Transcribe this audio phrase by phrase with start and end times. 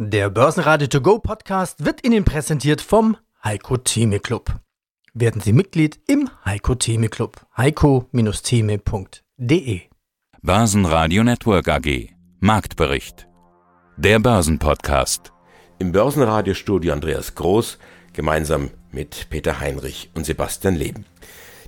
[0.00, 4.54] Der Börsenradio To Go Podcast wird Ihnen präsentiert vom Heiko Theme Club.
[5.12, 7.44] Werden Sie Mitglied im Heiko Theme Club.
[7.56, 9.80] heiko-theme.de
[10.40, 13.26] Börsenradio Network AG Marktbericht
[13.96, 15.32] Der Börsenpodcast
[15.80, 17.78] Im Börsenradiostudio Andreas Groß
[18.12, 21.06] gemeinsam mit Peter Heinrich und Sebastian Leben.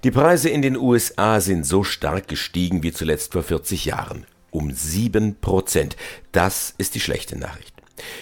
[0.04, 4.24] Die Preise in den USA sind so stark gestiegen wie zuletzt vor 40 Jahren.
[4.52, 5.96] Um 7 Prozent.
[6.30, 7.79] Das ist die schlechte Nachricht.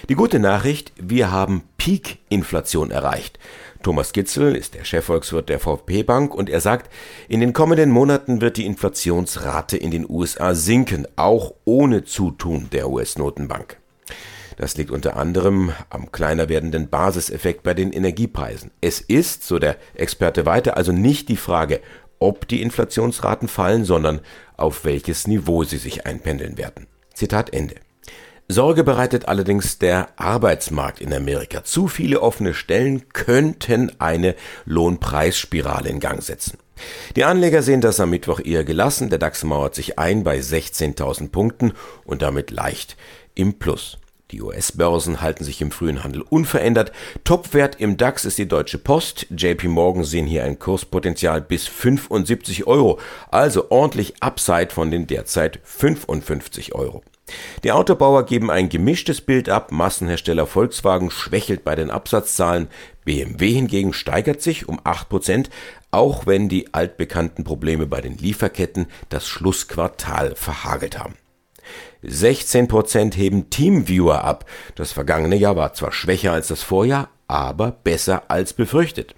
[0.08, 3.38] Die gute Nachricht, wir haben Peak-Inflation erreicht.
[3.82, 6.90] Thomas Gitzel ist der Chefvolkswirt der VP Bank und er sagt,
[7.28, 12.88] in den kommenden Monaten wird die Inflationsrate in den USA sinken, auch ohne Zutun der
[12.88, 13.78] US-Notenbank.
[14.56, 18.72] Das liegt unter anderem am kleiner werdenden Basiseffekt bei den Energiepreisen.
[18.80, 21.80] Es ist, so der Experte weiter, also nicht die Frage,
[22.18, 24.20] ob die Inflationsraten fallen, sondern
[24.56, 26.88] auf welches Niveau sie sich einpendeln werden.
[27.14, 27.76] Zitat Ende.
[28.50, 31.64] Sorge bereitet allerdings der Arbeitsmarkt in Amerika.
[31.64, 36.56] Zu viele offene Stellen könnten eine Lohnpreisspirale in Gang setzen.
[37.14, 39.10] Die Anleger sehen das am Mittwoch eher gelassen.
[39.10, 41.72] Der DAX mauert sich ein bei 16.000 Punkten
[42.06, 42.96] und damit leicht
[43.34, 43.98] im Plus.
[44.30, 46.92] Die US-Börsen halten sich im frühen Handel unverändert.
[47.24, 49.26] Topwert im DAX ist die Deutsche Post.
[49.30, 52.98] JP Morgan sehen hier ein Kurspotenzial bis 75 Euro,
[53.30, 57.02] also ordentlich Upside von den derzeit 55 Euro.
[57.64, 62.68] Die Autobauer geben ein gemischtes Bild ab, Massenhersteller Volkswagen schwächelt bei den Absatzzahlen,
[63.04, 65.48] BMW hingegen steigert sich um 8%,
[65.90, 71.14] auch wenn die altbekannten Probleme bei den Lieferketten das Schlussquartal verhagelt haben.
[72.04, 74.44] 16% heben Teamviewer ab.
[74.74, 79.14] Das vergangene Jahr war zwar schwächer als das Vorjahr, aber besser als befürchtet.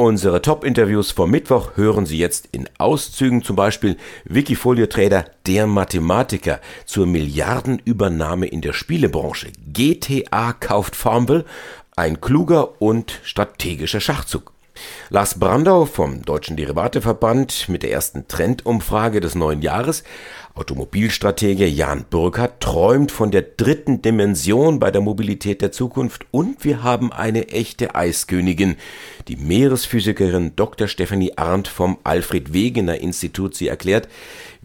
[0.00, 7.06] Unsere Top-Interviews vom Mittwoch hören Sie jetzt in Auszügen, zum Beispiel Wikifolio-Trader Der Mathematiker zur
[7.06, 9.52] Milliardenübernahme in der Spielebranche.
[9.66, 11.44] GTA kauft Farmville,
[11.96, 14.54] ein kluger und strategischer Schachzug.
[15.10, 20.02] Lars Brandau vom Deutschen Derivateverband mit der ersten Trendumfrage des neuen Jahres.
[20.54, 26.82] Automobilstratege Jan Burkhardt träumt von der dritten Dimension bei der Mobilität der Zukunft und wir
[26.82, 28.76] haben eine echte Eiskönigin,
[29.28, 30.88] die Meeresphysikerin Dr.
[30.88, 33.54] Stephanie Arndt vom Alfred Wegener Institut.
[33.54, 34.08] Sie erklärt,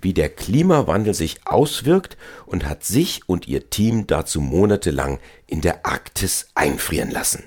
[0.01, 5.85] wie der Klimawandel sich auswirkt und hat sich und ihr Team dazu monatelang in der
[5.85, 7.44] Arktis einfrieren lassen.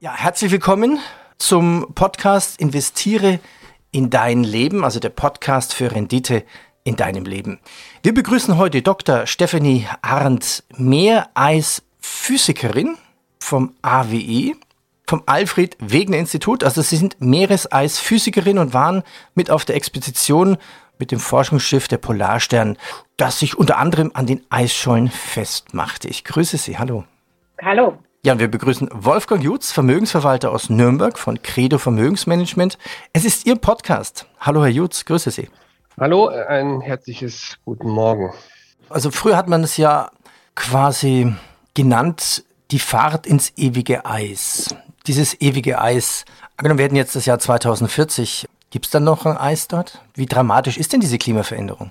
[0.00, 0.98] Ja, herzlich willkommen
[1.38, 3.40] zum Podcast Investiere
[3.90, 6.44] in dein Leben, also der Podcast für Rendite
[6.84, 7.58] in deinem Leben.
[8.02, 9.26] Wir begrüßen heute Dr.
[9.26, 12.96] Stephanie Arndt, Meereisphysikerin
[13.38, 14.54] vom AWE,
[15.06, 16.64] vom Alfred Wegener Institut.
[16.64, 19.02] Also Sie sind Meereisphysikerin und waren
[19.34, 20.56] mit auf der Expedition
[20.98, 22.78] mit dem Forschungsschiff der Polarstern,
[23.16, 26.06] das sich unter anderem an den Eisschollen festmachte.
[26.08, 26.78] Ich grüße Sie.
[26.78, 27.04] Hallo.
[27.60, 27.98] Hallo.
[28.22, 32.76] Ja, und wir begrüßen Wolfgang Jutz, Vermögensverwalter aus Nürnberg von Credo Vermögensmanagement.
[33.14, 34.26] Es ist Ihr Podcast.
[34.38, 35.48] Hallo, Herr Jutz, grüße Sie.
[36.00, 38.32] Hallo, ein herzliches guten Morgen.
[38.88, 40.10] Also früher hat man es ja
[40.54, 41.34] quasi
[41.74, 44.74] genannt, die Fahrt ins ewige Eis.
[45.06, 46.24] Dieses ewige Eis.
[46.56, 48.48] Angenommen, wir hätten jetzt das Jahr 2040.
[48.70, 50.00] Gibt es dann noch ein Eis dort?
[50.14, 51.90] Wie dramatisch ist denn diese Klimaveränderung?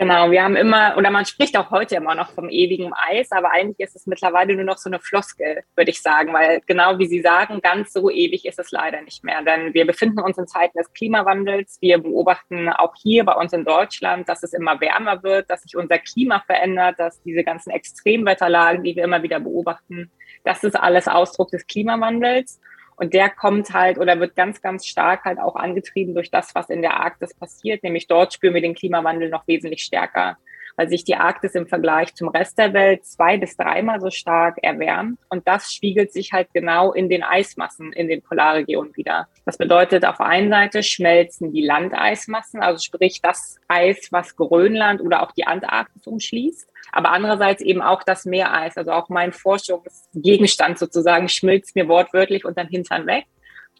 [0.00, 3.50] Genau, wir haben immer, oder man spricht auch heute immer noch vom ewigen Eis, aber
[3.50, 7.08] eigentlich ist es mittlerweile nur noch so eine Floskel, würde ich sagen, weil genau wie
[7.08, 9.42] Sie sagen, ganz so ewig ist es leider nicht mehr.
[9.42, 11.78] Denn wir befinden uns in Zeiten des Klimawandels.
[11.80, 15.76] Wir beobachten auch hier bei uns in Deutschland, dass es immer wärmer wird, dass sich
[15.76, 20.12] unser Klima verändert, dass diese ganzen Extremwetterlagen, die wir immer wieder beobachten,
[20.44, 22.60] das ist alles Ausdruck des Klimawandels.
[22.98, 26.68] Und der kommt halt oder wird ganz, ganz stark halt auch angetrieben durch das, was
[26.68, 27.84] in der Arktis passiert.
[27.84, 30.36] Nämlich dort spüren wir den Klimawandel noch wesentlich stärker,
[30.78, 34.58] weil sich die Arktis im Vergleich zum Rest der Welt zwei bis dreimal so stark
[34.62, 35.18] erwärmt.
[35.28, 39.26] Und das spiegelt sich halt genau in den Eismassen in den Polarregionen wieder.
[39.44, 45.00] Das bedeutet, auf der einen Seite schmelzen die Landeismassen, also sprich das Eis, was Grönland
[45.00, 48.78] oder auch die Antarktis umschließt aber andererseits eben auch das Meereis.
[48.78, 53.26] Also auch mein Forschungsgegenstand sozusagen schmilzt mir wortwörtlich unter den Hintern weg.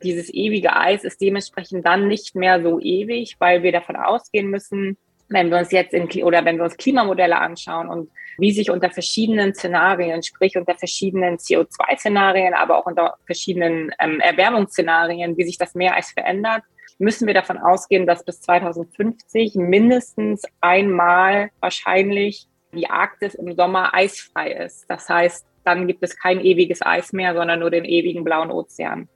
[0.02, 4.96] Dieses ewige Eis ist dementsprechend dann nicht mehr so ewig, weil wir davon ausgehen müssen,
[5.28, 8.90] wenn wir uns jetzt in, oder wenn wir uns Klimamodelle anschauen und wie sich unter
[8.90, 15.75] verschiedenen Szenarien, sprich unter verschiedenen CO2-Szenarien, aber auch unter verschiedenen ähm, Erwärmungsszenarien, wie sich das
[15.75, 16.62] Meereis verändert,
[16.98, 24.52] müssen wir davon ausgehen, dass bis 2050 mindestens einmal wahrscheinlich die Arktis im Sommer eisfrei
[24.52, 24.84] ist.
[24.88, 29.08] Das heißt, dann gibt es kein ewiges Eis mehr, sondern nur den ewigen blauen Ozean.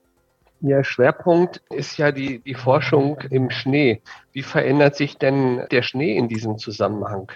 [0.62, 4.00] Ja, Schwerpunkt ist ja die, die Forschung im Schnee.
[4.32, 7.31] Wie verändert sich denn der Schnee in diesem Zusammenhang?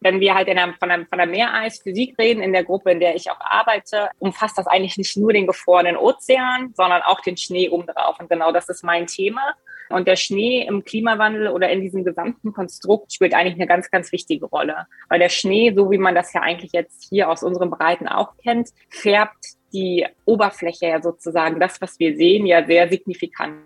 [0.00, 3.16] wenn wir halt der, von, der, von der Meereisphysik reden, in der Gruppe, in der
[3.16, 7.68] ich auch arbeite, umfasst das eigentlich nicht nur den gefrorenen Ozean, sondern auch den Schnee
[7.68, 8.20] obendrauf.
[8.20, 9.54] Und genau das ist mein Thema.
[9.88, 14.12] Und der Schnee im Klimawandel oder in diesem gesamten Konstrukt spielt eigentlich eine ganz, ganz
[14.12, 14.86] wichtige Rolle.
[15.08, 18.36] Weil der Schnee, so wie man das ja eigentlich jetzt hier aus unseren Breiten auch
[18.42, 23.56] kennt, färbt die Oberfläche ja sozusagen, das, was wir sehen, ja sehr signifikant.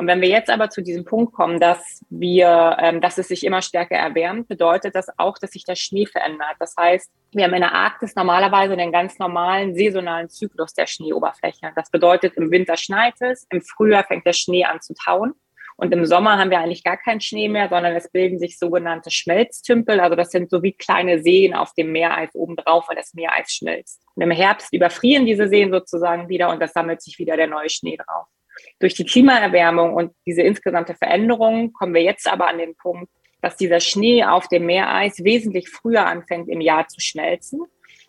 [0.00, 3.44] Und wenn wir jetzt aber zu diesem Punkt kommen, dass wir, ähm, dass es sich
[3.44, 6.56] immer stärker erwärmt, bedeutet das auch, dass sich der Schnee verändert.
[6.58, 11.72] Das heißt, wir haben in der Arktis normalerweise den ganz normalen saisonalen Zyklus der Schneeoberfläche.
[11.76, 15.34] Das bedeutet, im Winter schneit es, im Frühjahr fängt der Schnee an zu tauen.
[15.80, 19.10] Und im Sommer haben wir eigentlich gar keinen Schnee mehr, sondern es bilden sich sogenannte
[19.10, 19.98] Schmelztümpel.
[19.98, 24.02] Also das sind so wie kleine Seen auf dem Meereis obendrauf, weil das Meereis schmilzt.
[24.14, 27.70] Und im Herbst überfrieren diese Seen sozusagen wieder und das sammelt sich wieder der neue
[27.70, 28.26] Schnee drauf.
[28.78, 33.10] Durch die Klimaerwärmung und diese insgesamte Veränderung kommen wir jetzt aber an den Punkt,
[33.40, 37.62] dass dieser Schnee auf dem Meereis wesentlich früher anfängt im Jahr zu schmelzen.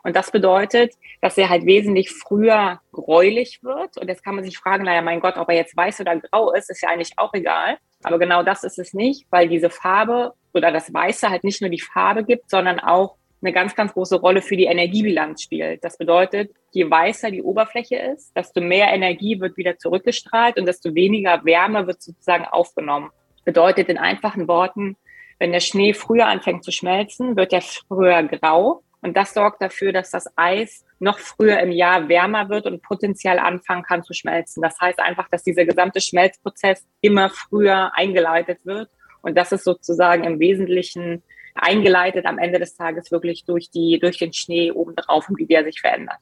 [0.03, 3.98] Und das bedeutet, dass er halt wesentlich früher gräulich wird.
[3.98, 6.51] Und jetzt kann man sich fragen, naja, mein Gott, ob er jetzt weiß oder grau
[6.53, 7.77] ist, ist ja eigentlich auch egal.
[8.03, 11.69] Aber genau das ist es nicht, weil diese Farbe oder das Weiße halt nicht nur
[11.69, 15.83] die Farbe gibt, sondern auch eine ganz, ganz große Rolle für die Energiebilanz spielt.
[15.83, 20.94] Das bedeutet, je weißer die Oberfläche ist, desto mehr Energie wird wieder zurückgestrahlt und desto
[20.94, 23.09] weniger Wärme wird sozusagen aufgenommen.
[23.44, 24.95] Bedeutet in einfachen Worten,
[25.39, 28.83] wenn der Schnee früher anfängt zu schmelzen, wird er früher grau.
[29.01, 33.39] Und das sorgt dafür, dass das Eis noch früher im Jahr wärmer wird und potenziell
[33.39, 34.62] anfangen kann zu schmelzen.
[34.62, 38.89] Das heißt einfach, dass dieser gesamte Schmelzprozess immer früher eingeleitet wird.
[39.24, 41.24] Und das ist sozusagen im Wesentlichen
[41.56, 45.63] eingeleitet am Ende des Tages wirklich durch, die, durch den Schnee obendrauf und wie der
[45.63, 46.19] sich verändert.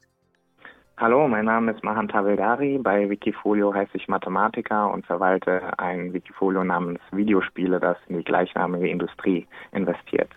[0.96, 2.78] Hallo, mein Name ist Mahan Taveldari.
[2.78, 8.88] Bei Wikifolio heiße ich Mathematiker und verwalte ein Wikifolio namens Videospiele, das in die gleichnamige
[8.88, 10.30] Industrie investiert.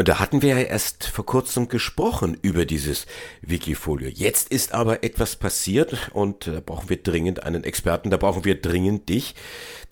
[0.00, 3.04] Und da hatten wir ja erst vor kurzem gesprochen über dieses
[3.42, 4.08] Wikifolio.
[4.08, 8.58] Jetzt ist aber etwas passiert und da brauchen wir dringend einen Experten, da brauchen wir
[8.58, 9.34] dringend dich,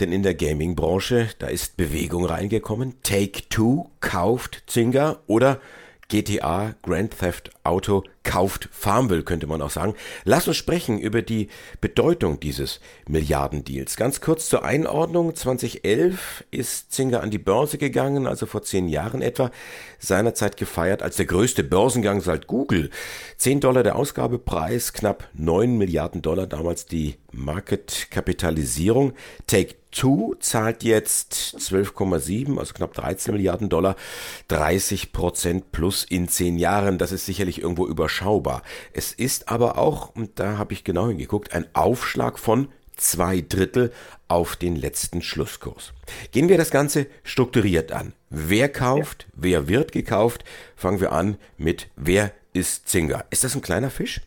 [0.00, 2.94] denn in der Gaming-Branche, da ist Bewegung reingekommen.
[3.02, 5.60] Take Two kauft Zynga oder
[6.08, 9.94] GTA, Grand Theft Auto kauft Farmville, könnte man auch sagen.
[10.25, 11.48] Lass uns sprechen über die
[11.80, 12.78] Bedeutung dieses
[13.08, 13.96] Milliardendeals.
[13.96, 15.34] Ganz kurz zur Einordnung.
[15.34, 19.50] 2011 ist Zinger an die Börse gegangen, also vor zehn Jahren etwa.
[19.98, 22.90] Seinerzeit gefeiert als der größte Börsengang seit Google.
[23.38, 29.14] 10 Dollar der Ausgabepreis, knapp 9 Milliarden Dollar damals die Marketkapitalisierung.
[29.46, 33.96] Take Two zahlt jetzt 12,7, also knapp 13 Milliarden Dollar,
[34.48, 36.98] 30 Prozent plus in zehn Jahren.
[36.98, 38.17] Das ist sicherlich irgendwo überschaubar.
[38.92, 43.92] Es ist aber auch, und da habe ich genau hingeguckt, ein Aufschlag von zwei Drittel
[44.26, 45.92] auf den letzten Schlusskurs.
[46.32, 48.12] Gehen wir das Ganze strukturiert an.
[48.30, 49.32] Wer kauft, ja.
[49.36, 50.44] wer wird gekauft?
[50.76, 53.24] Fangen wir an mit wer ist Zinger?
[53.30, 54.20] Ist das ein kleiner Fisch?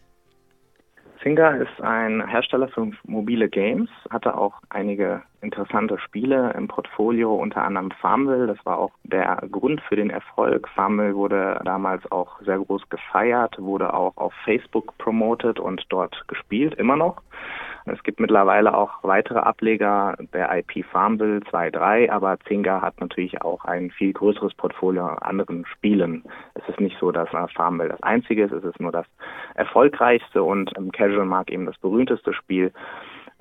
[1.22, 7.64] Zynga ist ein Hersteller für mobile Games, hatte auch einige interessante Spiele im Portfolio, unter
[7.64, 8.48] anderem Farmville.
[8.48, 10.68] Das war auch der Grund für den Erfolg.
[10.70, 16.74] Farmville wurde damals auch sehr groß gefeiert, wurde auch auf Facebook promoted und dort gespielt,
[16.76, 17.22] immer noch.
[17.86, 23.66] Es gibt mittlerweile auch weitere Ableger der IP Farmville 2.3, aber Zynga hat natürlich auch
[23.66, 26.24] ein viel größeres Portfolio an anderen Spielen.
[26.54, 29.06] Es ist nicht so, dass Farmville das einzige ist, es ist nur das
[29.56, 32.72] erfolgreichste und im Casual Markt eben das berühmteste Spiel.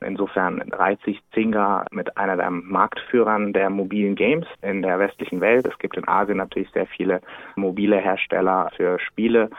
[0.02, 5.66] Insofern reiht sich Zynga mit einer der Marktführern der mobilen Games in der westlichen Welt.
[5.66, 7.20] Es gibt in Asien natürlich sehr viele
[7.54, 9.50] mobile Hersteller für Spiele.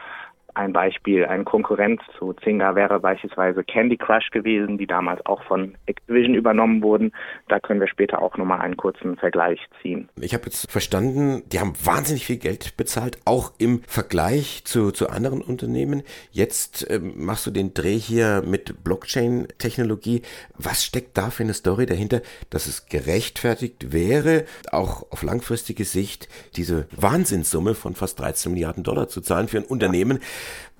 [0.54, 5.76] Ein Beispiel, ein Konkurrent zu Zynga wäre beispielsweise Candy Crush gewesen, die damals auch von
[5.86, 7.12] Activision übernommen wurden.
[7.48, 10.10] Da können wir später auch nochmal einen kurzen Vergleich ziehen.
[10.20, 15.08] Ich habe jetzt verstanden, die haben wahnsinnig viel Geld bezahlt, auch im Vergleich zu, zu
[15.08, 16.02] anderen Unternehmen.
[16.32, 20.20] Jetzt ähm, machst du den Dreh hier mit Blockchain-Technologie.
[20.58, 26.28] Was steckt da für eine Story dahinter, dass es gerechtfertigt wäre, auch auf langfristige Sicht
[26.56, 30.18] diese Wahnsinnssumme von fast 13 Milliarden Dollar zu zahlen für ein Unternehmen,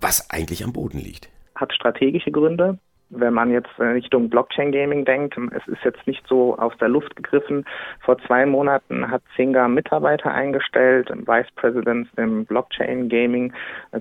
[0.00, 1.28] was eigentlich am Boden liegt.
[1.54, 2.78] Hat strategische Gründe
[3.12, 7.14] wenn man jetzt Richtung Blockchain Gaming denkt, es ist jetzt nicht so aus der Luft
[7.16, 7.64] gegriffen.
[8.00, 13.52] Vor zwei Monaten hat Zynga Mitarbeiter eingestellt, Vice President im Blockchain Gaming.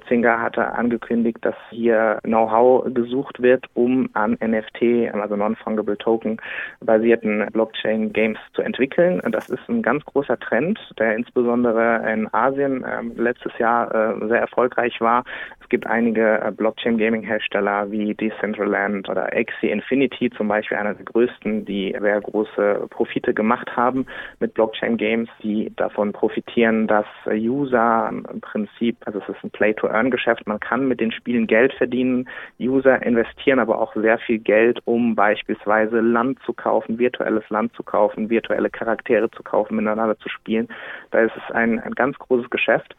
[0.07, 6.37] Zynga hatte angekündigt, dass hier Know-how gesucht wird, um an NFT, also Non-Fungible Token
[6.79, 9.21] basierten Blockchain Games zu entwickeln.
[9.31, 14.39] Das ist ein ganz großer Trend, der insbesondere in Asien äh, letztes Jahr äh, sehr
[14.39, 15.23] erfolgreich war
[15.71, 21.95] gibt einige äh, Blockchain-Gaming-Hersteller wie Decentraland oder Axie Infinity zum Beispiel, einer der größten, die
[21.99, 24.05] sehr große Profite gemacht haben
[24.39, 30.59] mit Blockchain-Games, die davon profitieren, dass User im Prinzip, also es ist ein Play-to-Earn-Geschäft, man
[30.59, 32.27] kann mit den Spielen Geld verdienen,
[32.59, 37.83] User investieren aber auch sehr viel Geld, um beispielsweise Land zu kaufen, virtuelles Land zu
[37.83, 40.67] kaufen, virtuelle Charaktere zu kaufen, miteinander zu spielen.
[41.11, 42.93] Da ist es ein, ein ganz großes Geschäft.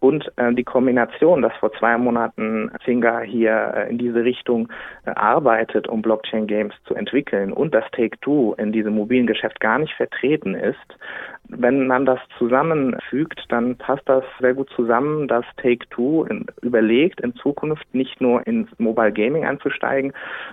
[0.00, 4.68] Und äh, die Kombination, dass vor zwei Monaten Finger hier äh, in diese Richtung
[5.06, 9.94] äh, arbeitet, um Blockchain-Games zu entwickeln und dass Take-Two in diesem mobilen Geschäft gar nicht
[9.94, 10.98] vertreten ist,
[11.48, 16.26] wenn man das zusammenfügt, dann passt das sehr gut zusammen, dass Take-Two
[16.62, 20.12] überlegt, in Zukunft nicht nur ins Mobile Gaming einzusteigen,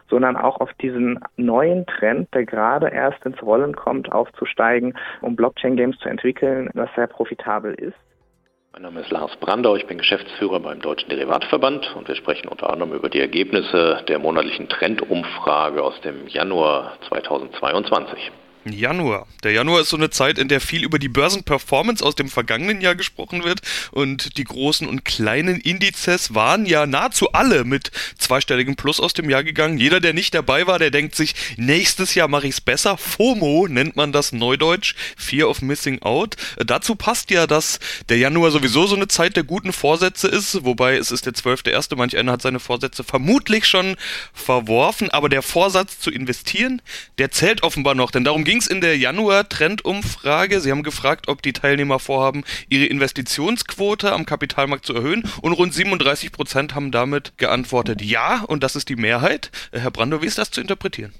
[0.10, 5.98] sondern auch auf diesen neuen Trend, der gerade erst ins Rollen kommt, aufzusteigen, um Blockchain-Games
[6.00, 7.98] zu entwickeln, was sehr profitabel ist.
[8.74, 12.70] Mein Name ist Lars Brandau, ich bin Geschäftsführer beim Deutschen Derivatverband und wir sprechen unter
[12.70, 18.32] anderem über die Ergebnisse der monatlichen Trendumfrage aus dem Januar 2022.
[18.66, 19.28] Januar.
[19.44, 22.80] Der Januar ist so eine Zeit, in der viel über die Börsenperformance aus dem vergangenen
[22.80, 28.76] Jahr gesprochen wird und die großen und kleinen Indizes waren ja nahezu alle mit zweistelligem
[28.76, 29.80] Plus aus dem Jahr gegangen.
[29.80, 32.98] Jeder, der nicht dabei war, der denkt sich, nächstes Jahr mache ich es besser.
[32.98, 36.36] FOMO nennt man das neudeutsch, Fear of Missing Out.
[36.64, 40.98] Dazu passt ja, dass der Januar sowieso so eine Zeit der guten Vorsätze ist, wobei
[40.98, 43.96] es ist der zwölfte erste, manch einer hat seine Vorsätze vermutlich schon
[44.34, 46.82] verworfen, aber der Vorsatz zu investieren,
[47.18, 50.60] der zählt offenbar noch, denn darum geht ging es in der Januar-Trendumfrage.
[50.60, 55.24] Sie haben gefragt, ob die Teilnehmer vorhaben, ihre Investitionsquote am Kapitalmarkt zu erhöhen.
[55.42, 58.44] Und rund 37 Prozent haben damit geantwortet Ja.
[58.44, 59.52] Und das ist die Mehrheit.
[59.72, 61.14] Herr Brando, wie ist das zu interpretieren?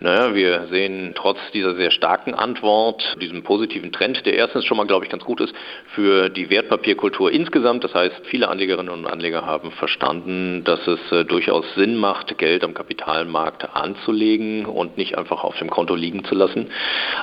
[0.00, 4.86] Naja, wir sehen trotz dieser sehr starken Antwort, diesem positiven Trend, der erstens schon mal,
[4.86, 5.54] glaube ich, ganz gut ist
[5.94, 7.84] für die Wertpapierkultur insgesamt.
[7.84, 12.64] Das heißt, viele Anlegerinnen und Anleger haben verstanden, dass es äh, durchaus Sinn macht, Geld
[12.64, 16.70] am Kapitalmarkt anzulegen und nicht einfach auf dem Konto liegen zu lassen.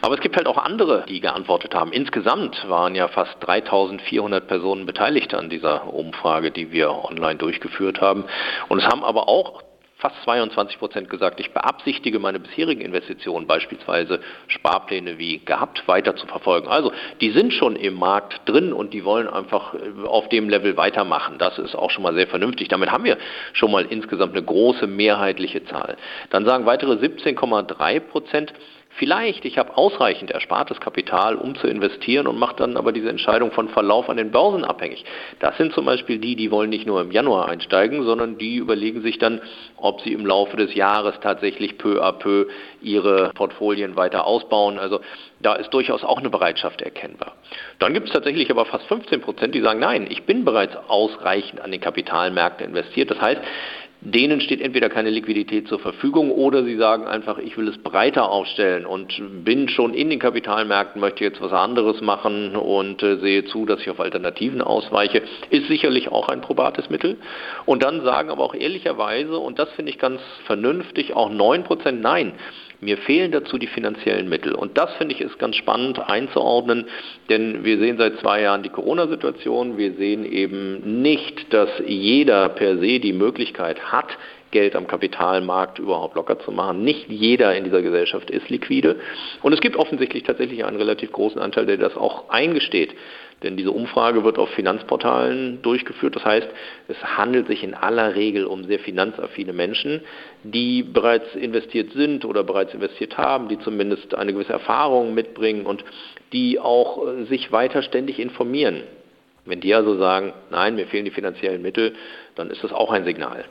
[0.01, 1.91] Aber es gibt halt auch andere, die geantwortet haben.
[1.91, 8.23] Insgesamt waren ja fast 3400 Personen beteiligt an dieser Umfrage, die wir online durchgeführt haben.
[8.69, 9.61] Und es haben aber auch
[10.01, 16.25] fast 22 Prozent gesagt, ich beabsichtige meine bisherigen Investitionen, beispielsweise Sparpläne wie gehabt, weiter zu
[16.25, 16.67] verfolgen.
[16.67, 16.91] Also
[17.21, 21.37] die sind schon im Markt drin und die wollen einfach äh, auf dem Level weitermachen.
[21.37, 22.67] Das ist auch schon mal sehr vernünftig.
[22.67, 23.17] Damit haben wir
[23.53, 25.97] schon mal insgesamt eine große mehrheitliche Zahl.
[26.31, 28.53] Dann sagen weitere 17,3 Prozent,
[28.95, 33.51] Vielleicht, ich habe ausreichend erspartes Kapital, um zu investieren und mache dann aber diese Entscheidung
[33.51, 35.05] von Verlauf an den Börsen abhängig.
[35.39, 39.01] Das sind zum Beispiel die, die wollen nicht nur im Januar einsteigen, sondern die überlegen
[39.01, 39.41] sich dann,
[39.77, 42.47] ob sie im Laufe des Jahres tatsächlich peu à peu
[42.81, 44.77] ihre Portfolien weiter ausbauen.
[44.77, 44.99] Also
[45.39, 47.33] da ist durchaus auch eine Bereitschaft erkennbar.
[47.79, 51.61] Dann gibt es tatsächlich aber fast 15 Prozent, die sagen, nein, ich bin bereits ausreichend
[51.61, 53.09] an den Kapitalmärkten investiert.
[53.09, 53.41] Das heißt,
[54.01, 58.29] denen steht entweder keine Liquidität zur Verfügung oder sie sagen einfach, ich will es breiter
[58.29, 63.45] aufstellen und bin schon in den Kapitalmärkten, möchte jetzt was anderes machen und äh, sehe
[63.45, 67.17] zu, dass ich auf Alternativen ausweiche, ist sicherlich auch ein probates Mittel.
[67.65, 72.33] Und dann sagen aber auch ehrlicherweise, und das finde ich ganz vernünftig, auch 9% Nein.
[72.81, 74.53] Mir fehlen dazu die finanziellen Mittel.
[74.55, 76.87] Und das finde ich ist ganz spannend einzuordnen,
[77.29, 79.77] denn wir sehen seit zwei Jahren die Corona-Situation.
[79.77, 84.17] Wir sehen eben nicht, dass jeder per se die Möglichkeit hat,
[84.49, 86.83] Geld am Kapitalmarkt überhaupt locker zu machen.
[86.83, 88.97] Nicht jeder in dieser Gesellschaft ist liquide.
[89.41, 92.95] Und es gibt offensichtlich tatsächlich einen relativ großen Anteil, der das auch eingesteht.
[93.43, 96.15] Denn diese Umfrage wird auf Finanzportalen durchgeführt.
[96.15, 96.47] Das heißt,
[96.87, 100.01] es handelt sich in aller Regel um sehr finanzaffine Menschen,
[100.43, 105.83] die bereits investiert sind oder bereits investiert haben, die zumindest eine gewisse Erfahrung mitbringen und
[106.33, 108.83] die auch äh, sich weiter ständig informieren.
[109.45, 111.95] Wenn die also sagen, nein, mir fehlen die finanziellen Mittel,
[112.35, 113.45] dann ist das auch ein Signal.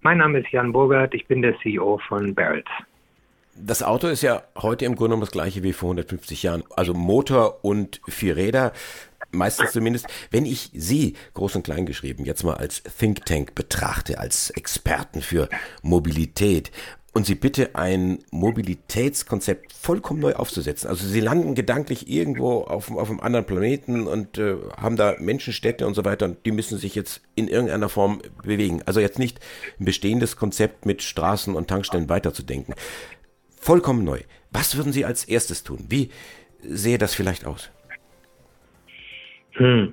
[0.00, 2.68] Mein Name ist Jan Burgert, ich bin der CEO von Barrett.
[3.60, 6.62] Das Auto ist ja heute im Grunde genommen das gleiche wie vor 150 Jahren.
[6.76, 8.72] Also Motor und vier Räder,
[9.30, 10.06] meistens zumindest.
[10.30, 15.22] Wenn ich Sie, groß und klein geschrieben, jetzt mal als Think Tank betrachte, als Experten
[15.22, 15.48] für
[15.82, 16.70] Mobilität,
[17.14, 20.88] und Sie bitte ein Mobilitätskonzept vollkommen neu aufzusetzen.
[20.88, 25.86] Also Sie landen gedanklich irgendwo auf, auf einem anderen Planeten und äh, haben da Menschenstädte
[25.86, 28.82] und so weiter und die müssen sich jetzt in irgendeiner Form bewegen.
[28.86, 29.40] Also jetzt nicht
[29.80, 32.74] ein bestehendes Konzept mit Straßen und Tankstellen weiterzudenken
[33.68, 34.20] vollkommen neu.
[34.50, 35.80] Was würden Sie als erstes tun?
[35.90, 36.08] Wie
[36.62, 37.70] sähe das vielleicht aus?
[39.58, 39.92] Hm.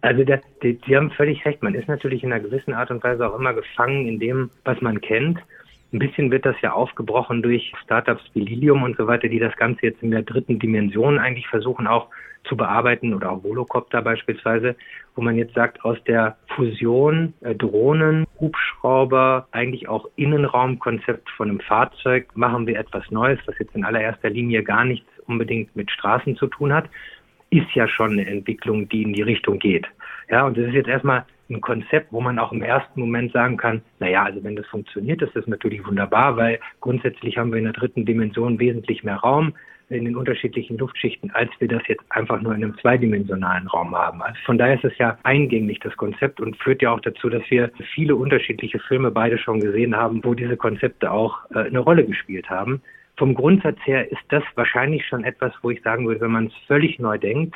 [0.00, 1.62] Also das, die, Sie haben völlig recht.
[1.62, 4.80] Man ist natürlich in einer gewissen Art und Weise auch immer gefangen in dem, was
[4.80, 5.38] man kennt.
[5.92, 9.54] Ein bisschen wird das ja aufgebrochen durch Startups wie Lilium und so weiter, die das
[9.56, 12.08] Ganze jetzt in der dritten Dimension eigentlich versuchen auch
[12.44, 14.74] zu bearbeiten oder auch Volocopter beispielsweise,
[15.14, 21.60] wo man jetzt sagt, aus der Fusion äh, Drohnen, Hubschrauber, eigentlich auch Innenraumkonzept von einem
[21.60, 26.36] Fahrzeug machen wir etwas Neues, was jetzt in allererster Linie gar nichts unbedingt mit Straßen
[26.36, 26.88] zu tun hat,
[27.50, 29.86] ist ja schon eine Entwicklung, die in die Richtung geht.
[30.30, 33.56] Ja, und das ist jetzt erstmal ein Konzept, wo man auch im ersten Moment sagen
[33.56, 37.64] kann, naja, also wenn das funktioniert, ist das natürlich wunderbar, weil grundsätzlich haben wir in
[37.64, 39.54] der dritten Dimension wesentlich mehr Raum
[39.92, 44.22] in den unterschiedlichen Luftschichten, als wir das jetzt einfach nur in einem zweidimensionalen Raum haben.
[44.22, 47.42] Also von daher ist es ja eingänglich, das Konzept, und führt ja auch dazu, dass
[47.50, 52.04] wir viele unterschiedliche Filme beide schon gesehen haben, wo diese Konzepte auch äh, eine Rolle
[52.04, 52.82] gespielt haben.
[53.16, 56.54] Vom Grundsatz her ist das wahrscheinlich schon etwas, wo ich sagen würde, wenn man es
[56.66, 57.54] völlig neu denkt,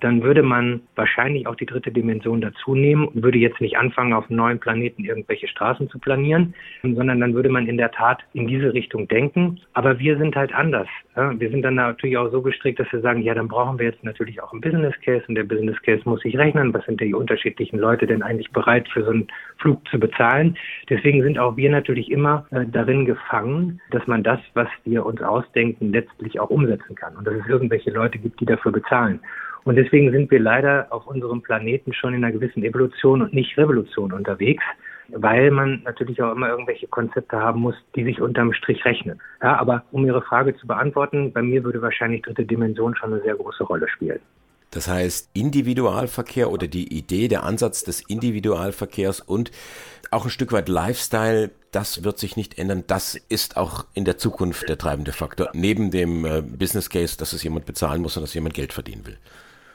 [0.00, 4.12] dann würde man wahrscheinlich auch die dritte Dimension dazu nehmen und würde jetzt nicht anfangen,
[4.12, 8.20] auf einem neuen Planeten irgendwelche Straßen zu planieren, sondern dann würde man in der Tat
[8.32, 9.60] in diese Richtung denken.
[9.72, 10.88] Aber wir sind halt anders.
[11.14, 14.04] Wir sind dann natürlich auch so gestrickt, dass wir sagen, ja, dann brauchen wir jetzt
[14.04, 16.74] natürlich auch einen Business Case und der Business Case muss sich rechnen.
[16.74, 19.26] Was sind die unterschiedlichen Leute denn eigentlich bereit für so einen
[19.58, 20.56] Flug zu bezahlen?
[20.90, 25.22] Deswegen sind auch wir natürlich immer äh, darin gefangen, dass man das, was wir uns
[25.22, 29.20] ausdenken, letztlich auch umsetzen kann und dass es irgendwelche Leute gibt, die dafür bezahlen.
[29.66, 33.58] Und deswegen sind wir leider auf unserem Planeten schon in einer gewissen Evolution und nicht
[33.58, 34.62] Revolution unterwegs,
[35.08, 39.20] weil man natürlich auch immer irgendwelche Konzepte haben muss, die sich unterm Strich rechnen.
[39.42, 43.22] Ja, aber um Ihre Frage zu beantworten, bei mir würde wahrscheinlich dritte Dimension schon eine
[43.22, 44.20] sehr große Rolle spielen.
[44.70, 49.50] Das heißt, Individualverkehr oder die Idee, der Ansatz des Individualverkehrs und
[50.12, 52.84] auch ein Stück weit Lifestyle, das wird sich nicht ändern.
[52.86, 57.32] Das ist auch in der Zukunft der treibende Faktor, neben dem äh, Business Case, dass
[57.32, 59.18] es jemand bezahlen muss und dass jemand Geld verdienen will.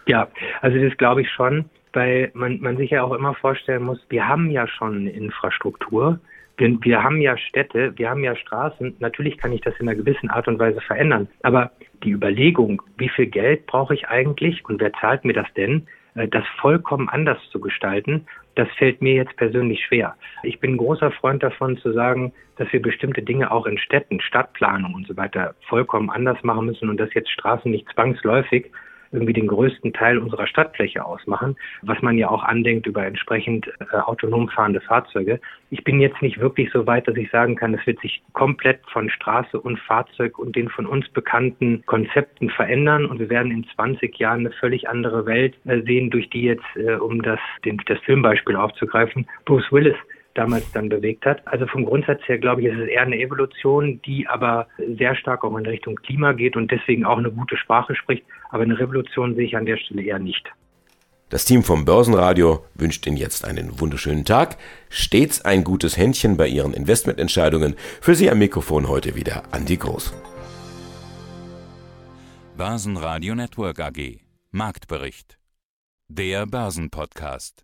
[0.08, 0.28] Ja,
[0.62, 4.28] also das glaube ich schon, weil man, man sich ja auch immer vorstellen muss, wir
[4.28, 6.20] haben ja schon Infrastruktur,
[6.58, 8.96] wir, wir haben ja Städte, wir haben ja Straßen.
[9.00, 11.28] Natürlich kann ich das in einer gewissen Art und Weise verändern.
[11.44, 11.72] Aber
[12.04, 16.28] die Überlegung, wie viel Geld brauche ich eigentlich und wer zahlt mir das denn, äh,
[16.28, 20.16] das vollkommen anders zu gestalten, das fällt mir jetzt persönlich schwer.
[20.44, 24.20] Ich bin ein großer Freund davon zu sagen, dass wir bestimmte Dinge auch in Städten,
[24.20, 28.72] Stadtplanung und so weiter vollkommen anders machen müssen und dass jetzt Straßen nicht zwangsläufig
[29.12, 33.98] irgendwie den größten Teil unserer Stadtfläche ausmachen, was man ja auch andenkt über entsprechend äh,
[33.98, 35.40] autonom fahrende Fahrzeuge.
[35.70, 38.80] Ich bin jetzt nicht wirklich so weit, dass ich sagen kann, es wird sich komplett
[38.92, 43.66] von Straße und Fahrzeug und den von uns bekannten Konzepten verändern und wir werden in
[43.76, 47.82] 20 Jahren eine völlig andere Welt äh, sehen, durch die jetzt, äh, um das, den,
[47.86, 49.96] das Filmbeispiel aufzugreifen, Bruce Willis
[50.34, 51.46] damals dann bewegt hat.
[51.48, 54.68] Also vom Grundsatz her glaube ich, ist es eher eine Evolution, die aber
[54.98, 58.24] sehr stark auch in Richtung Klima geht und deswegen auch eine gute Sprache spricht.
[58.50, 60.52] Aber eine Revolution sehe ich an der Stelle eher nicht.
[61.30, 64.58] Das Team vom Börsenradio wünscht Ihnen jetzt einen wunderschönen Tag.
[64.90, 67.76] Stets ein gutes Händchen bei Ihren Investmententscheidungen.
[68.02, 70.14] Für Sie am Mikrofon heute wieder Andi Groß.
[72.58, 74.20] Börsenradio Network AG.
[74.52, 75.38] Marktbericht.
[76.10, 77.64] Der Börsenpodcast.